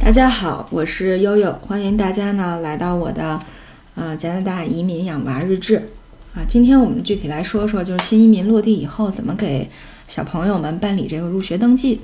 [0.00, 3.38] 大家好，我是悠悠，欢迎大家呢来到我的
[3.94, 5.90] 呃加拿大移民养娃日志
[6.34, 6.42] 啊。
[6.48, 9.68] 今天我们具体来说说，就是新移民落地以后怎么给
[10.06, 12.00] 小朋友们办理这个入学登记。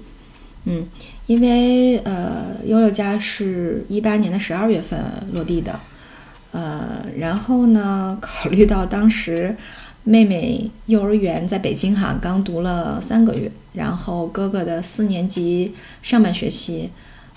[0.65, 0.87] 嗯，
[1.27, 5.01] 因为呃悠悠家是一八年的十二月份
[5.33, 5.81] 落地的，
[6.53, 9.57] 呃，然后呢考虑到当时
[10.03, 15.73] 妹妹幼儿园在北京哈刚读了三个月，然后哥哥的四年级
[16.03, 16.91] 上半学期。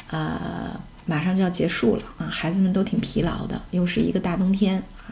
[0.10, 5.12] 呃，马上就要结束了啊，孩子们都挺疲劳的，又是一个大冬天啊，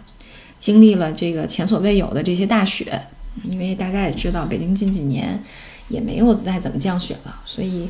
[0.57, 3.01] 经历了这个前所未有的这些大雪，
[3.43, 5.41] 因为大家也知道，北京近几年
[5.89, 7.89] 也没有再怎么降雪了，所以，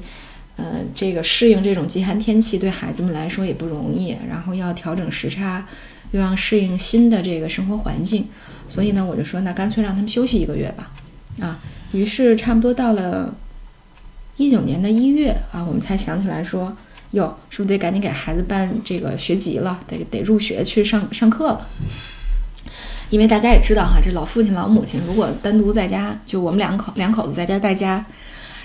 [0.56, 5.68] 呃，这个适应这种极寒天气对孩子们来说也不容易，然后要调整时差，
[6.12, 8.28] 又要适应新的这个生活环境，
[8.68, 10.92] 所以呢，我就说，那干脆让他们休息一个月吧，
[11.40, 11.60] 啊，
[11.92, 13.36] 于是差不多到了
[14.38, 16.76] 一九年的一月啊，我们才想起来说。
[17.16, 19.80] 哟，是不是得赶紧给孩子办这个学籍了？
[19.88, 21.66] 得得入学去上上课了。
[23.10, 28.06] 因为大家也知道哈，这老父亲老母亲如果单独在家，就我们两口两口子在家带家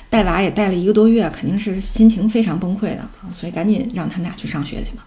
[0.09, 3.31] 带娃也带了一个多月，肯定是心情非常崩溃的啊。
[3.37, 5.07] 所以赶紧让他们俩去上学去吧。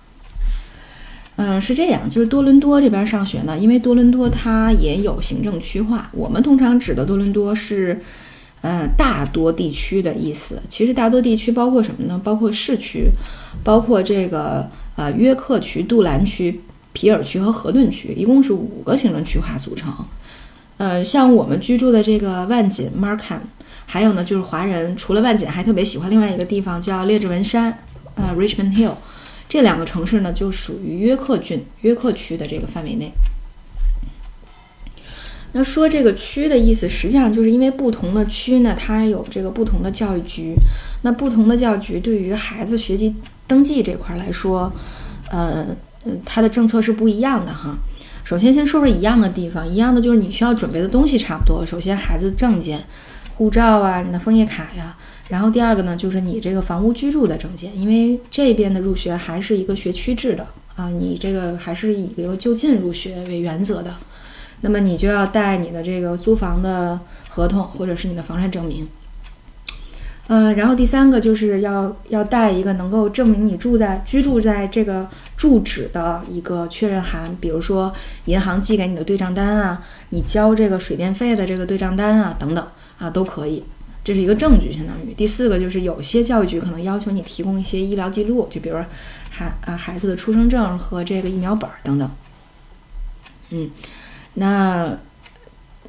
[1.35, 6.09] 嗯，是这样，就是多伦多这边上学呢，因为多伦多它也有行政区划。
[6.13, 8.01] 我们通常指的多伦多是。
[8.63, 12.19] 嗯，大多地区的意思，其实大多地区包括什么呢？
[12.23, 13.09] 包括市区，
[13.61, 16.61] 包括这个呃约克区、杜兰区、
[16.93, 19.93] 皮尔区和河顿区，一共是五个行政区划组成。
[20.77, 23.39] 呃，像我们居住的这个万锦 Markham，
[23.85, 27.77] 还有呢就是华人除了万锦，还特别喜欢另外一个地方叫列治文山，
[28.15, 28.93] 呃 Richmond Hill，
[29.49, 33.11] 这两个城市呢就属于约克郡、约克区的这个范围内。
[35.55, 40.55] 那说这个区的意思，实际上就是因为不同的区呢，它有这个不同的教育局。
[41.03, 43.13] 那不同的教育局对于孩子学籍
[43.45, 44.71] 登记这块来说，
[45.29, 45.67] 呃，
[46.25, 47.77] 它的政策是不一样的哈。
[48.23, 51.63] 首先先说说一样的地方，一样的就是你需要准备的东西差不多。
[51.65, 52.83] 首先孩子证件、
[53.35, 54.97] 护照啊，你的枫叶卡呀。
[55.29, 63.93] 然后第二个呢，就是你这个房屋居住的证件，因为这边的入学还是一个学区制的啊，你这个还是以一个就近入学为原则的。
[64.63, 68.87] 那么你就要带你的这个租房的合同，或者是你的房产证明。
[70.27, 77.93] 呃，然后第三个就是要要带一个能够证明你住在居住在这个住址的一个确认函，比如说
[78.25, 82.65] 银行寄给你的对账单啊，你交这个水电费的这个对账单啊等等
[82.97, 83.61] 啊都可以，
[84.01, 85.13] 这是一个证据，相当于。
[85.13, 88.85] 第四个就是有些教育局可能要求你提供一些医疗记录，就比如说
[89.29, 92.09] 孩啊孩子的出生证和这个疫苗本等等。
[93.49, 93.69] 嗯。
[94.35, 94.97] 那，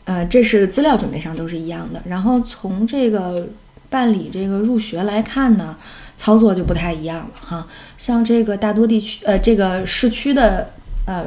[0.05, 2.03] 呃，这是资料准备上都是一样的。
[2.07, 3.49] 然后从这个
[3.89, 5.77] 办理这个入学来看呢，
[6.17, 7.67] 操作就不太一样了哈。
[7.97, 10.71] 像这个大多地区，呃，这个市区的，
[11.07, 11.27] 呃，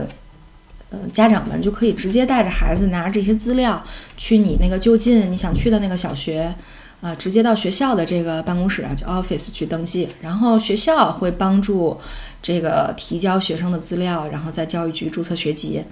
[0.90, 3.84] 呃，家长们就可以直接带着孩子拿着这些资料
[4.16, 6.54] 去你那个就近你想去的那个小学，
[7.02, 10.10] 啊，直接到学校的这个办公室啊，就 office 去登记。
[10.22, 11.98] 然后学校会帮助
[12.44, 15.84] 这个提交学生的资料，然后在教育局注册学籍。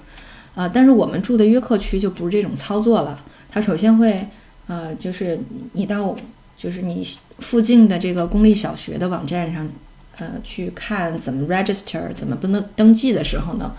[0.55, 3.21] 啊，但是我们住的约克区就不是这种操作了。
[3.51, 4.25] 它首先会，
[4.67, 5.39] 呃，就是
[5.73, 6.16] 你到
[6.57, 7.07] 就是你
[7.39, 9.67] 附近的这个公立小学的网站上，
[10.17, 13.73] 呃，去看怎么 register 怎么登登登记的时候呢，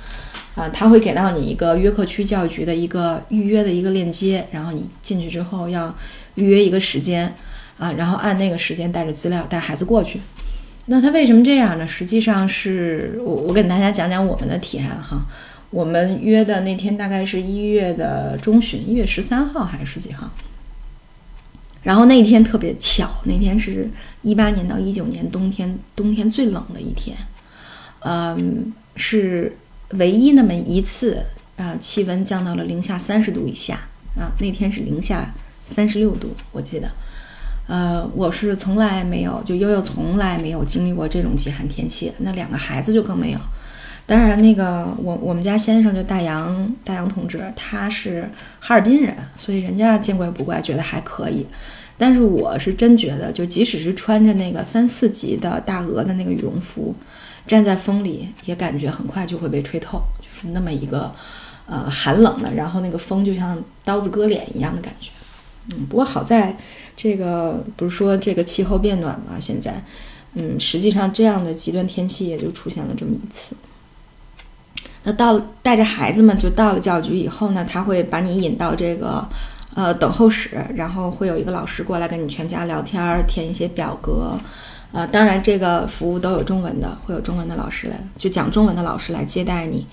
[0.55, 5.95] 啊，他会给到你一个约克区教育局的一个预约的一个链接，然后你进去之后要
[6.35, 7.35] 预约一个时间，
[7.79, 10.21] 啊，然后按那个时间带着资料带孩子过去。
[10.87, 11.87] 那他为什么这样呢？
[11.87, 15.27] 实际上是我我给大家讲讲我们的体验哈。
[15.71, 20.31] 我们约的那天大概是一月的中旬，一月十三号还是十几号？
[21.83, 23.89] 然后那天特别巧，那天是
[24.23, 27.17] 一八年到一九年冬天冬天最冷的一天，
[28.01, 29.57] 嗯，是
[29.91, 31.25] 唯一那么一次
[31.57, 33.75] 啊，气温降到了零下三十度以下
[34.17, 34.33] 啊。
[34.41, 35.33] 那天是零下
[35.65, 36.91] 三十六度，我记得，
[37.69, 43.39] 呃，我是从来没有，就悠悠从来没有经历过这种极寒天气，那两个孩子就更没有。
[44.07, 48.31] 当然，那个我我们家先生就大洋大洋同志，他是
[48.61, 51.45] 哈尔滨人，所以人家见怪不怪，觉得还可以。
[51.99, 56.95] 但是我是真觉得，就即使是穿着那个三四级的大鹅的那个羽绒服，
[57.49, 61.13] 站在风里也感觉很快就会被吹透，就是那么一个
[61.67, 65.11] 呃寒冷的，然后那个风就像刀子割脸一样的感觉。
[65.75, 66.57] 嗯，不过好在
[66.95, 69.83] 这个不是说这个气候变暖嘛，现在，
[70.35, 73.57] 嗯，实际上这样的极端天气也就出现了这么一次。
[75.07, 79.25] 那到带着孩子们就到了教育局以后呢，他会把你引到这个
[79.77, 84.37] 呃等候室，然后会有一个老师过来跟你全家聊天儿，填一些表格，
[84.91, 89.87] 啊，当然这个服务都有中文的，会有中文的老师来，就讲中文的老师来接待你。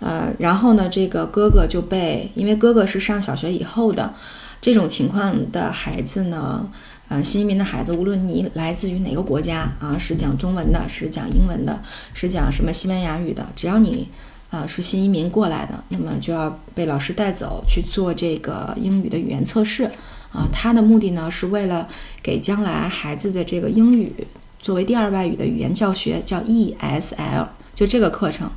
[0.00, 4.12] 呃，然后呢，这个哥哥就被，因为哥哥是上小学以后的
[4.60, 6.66] 这种情况的孩子呢，
[7.08, 14.08] 呃，新移民的孩子，无论你来自于哪个国家啊，是讲中文的，是讲英文的，是讲什么西班牙语的，只要你
[14.50, 19.84] 啊是新移民过来的，那么就要被老师带走去做这个英语的语言测试
[20.32, 20.48] 啊。
[20.52, 21.88] 他的目的呢，是为了
[22.22, 24.12] 给将来孩子的这个英语
[24.58, 28.50] 作为第二外语的语言教学，叫 ESL，就这个课程。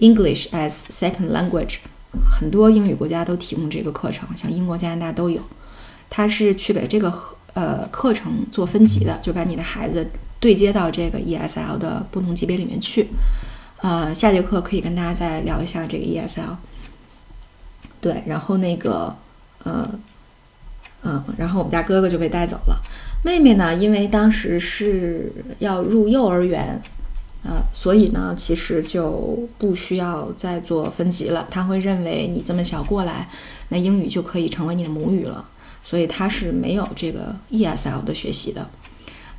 [0.00, 1.76] English as second language，
[2.28, 5.40] 很多英语国家都提供这个课程，像英国、加拿大都有。
[6.10, 7.12] 他是去给这个
[7.54, 10.04] 呃课程做分级的，就把你的孩子
[10.40, 13.06] 对接到这个 ESL 的不同级别里面去。
[13.82, 16.56] 呃，下节课可以跟大家再聊一下这个 ESL。
[18.00, 19.14] 对，然后那个
[19.64, 19.90] 呃
[21.02, 22.80] 嗯，然后我们家哥哥就被带走了，
[23.22, 26.80] 妹妹呢，因为当时是要入幼儿园。
[27.44, 31.44] 啊，所以呢，其实就不需要再做分级了。
[31.50, 33.28] 他会认为你这么小过来，
[33.70, 35.44] 那英语就可以成为你的母语了。
[35.84, 38.70] 所以他是没有这个 ESL 的学习的，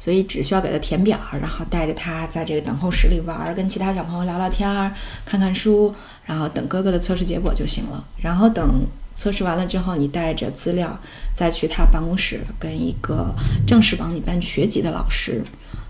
[0.04, 4.92] 所以只需要给他填表，然后带着他在这个等候室里玩，跟其他小朋友聊聊天儿，
[5.24, 5.96] 看看书，
[6.26, 8.06] 然后等哥哥的测试结果就行了。
[8.18, 8.86] 然后等
[9.16, 11.00] 测试完了之后，你带着资料
[11.34, 13.34] 再去他办公室，跟一个
[13.66, 15.42] 正式帮你办学籍的老师。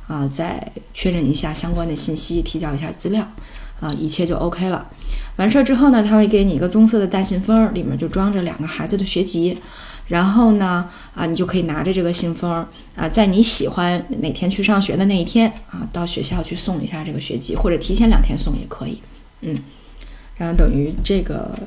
[0.06, 3.25] 啊，再确认一下相关的信息，提交一下资料，
[3.80, 4.86] 啊，一切就 OK 了。
[5.38, 9.57] 完事儿之后呢，他会给你一个棕色的大信封，里面就装着两个孩子的学籍。
[10.08, 12.66] 然后呢，啊，你就可以拿着这个信封，
[12.96, 19.00] 啊，在你喜欢哪天去上学的那一天，啊，到学校去送一下这个学籍，或者提前两天送也可以。
[19.42, 19.58] 嗯，
[20.38, 21.58] 然后等于这个，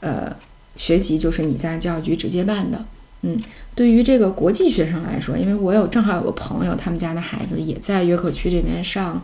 [0.00, 0.34] 呃，
[0.76, 2.84] 学籍就是你在教育局直接办的。
[3.22, 3.38] 嗯，
[3.74, 9.22] 对于这个国际学生来说，因为我有正好有个朋友，他们家的孩子也在约克区这边上，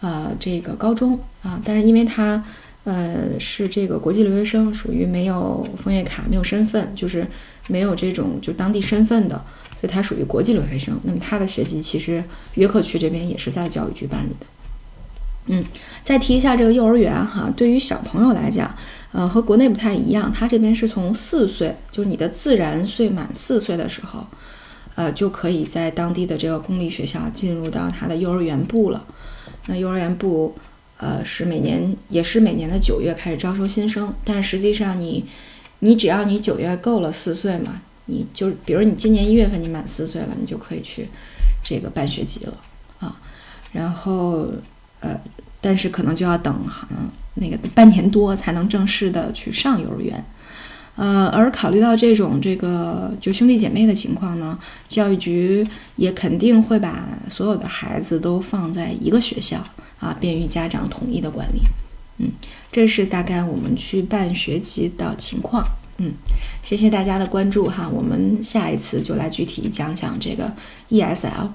[0.00, 2.44] 呃，这个高中啊，但是因为他，
[2.84, 7.26] 呃，是这个国际留学生，属于没有枫叶卡、没有身份，就是
[7.68, 9.36] 没有这种就当地身份的，
[9.80, 10.98] 所以他属于国际留学生。
[11.04, 12.22] 那么他的学籍其实
[12.54, 14.46] 约克区这边也是在教育局办理的。
[15.46, 15.64] 嗯，
[16.02, 18.74] 再提一下这个幼儿园哈，对于小朋友来讲。
[19.14, 24.26] 呃，和国内不太一样，他这边是从四岁，就是你的自然岁满四岁的时候，
[24.94, 29.04] 呃，就可以在当地的这个公立学校进入到他的幼儿园部了。
[29.66, 30.54] 那幼儿园部，
[31.02, 35.24] 呃，是每年也是每年的九月开始招收新生，但实际上你，
[35.80, 41.08] 你只要你九月够了四岁嘛，你就比如你今年一月份你满四岁了，你就可以去
[41.64, 42.56] 这个办学籍了
[43.00, 43.20] 啊。
[43.72, 44.48] 然后，
[45.00, 45.20] 呃，
[45.60, 46.86] 但是可能就要等哈。
[47.34, 50.24] 那个半年多才能正式的去上幼儿园，
[50.94, 54.58] 呃，而考虑到这种这个就兄弟姐妹的情况呢，
[54.88, 55.66] 教育局
[55.96, 59.56] 也肯定会把所有的孩子都放在一个学校
[59.98, 61.62] 啊，便于家长统一的管理。
[62.18, 62.30] 嗯，
[62.70, 65.64] 这是大概我们去办学籍的情况。
[65.96, 66.12] 嗯，
[66.62, 70.52] 谢谢大家的关注哈，我们下一次就来具体讲讲这个
[70.90, 71.48] ESL。